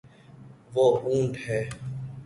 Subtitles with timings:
[0.73, 1.61] وہ اونٹ ہے